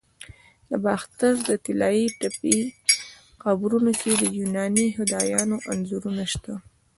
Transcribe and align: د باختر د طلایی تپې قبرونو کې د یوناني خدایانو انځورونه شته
د 0.69 0.71
باختر 0.85 1.33
د 1.49 1.49
طلایی 1.65 2.05
تپې 2.19 2.57
قبرونو 3.43 3.91
کې 4.01 4.11
د 4.21 4.23
یوناني 4.39 4.85
خدایانو 4.97 5.57
انځورونه 5.71 6.23
شته 6.33 6.53